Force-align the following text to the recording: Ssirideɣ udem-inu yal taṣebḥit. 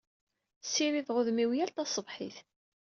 Ssirideɣ 0.63 1.15
udem-inu 1.19 1.53
yal 1.55 1.71
taṣebḥit. 1.71 2.37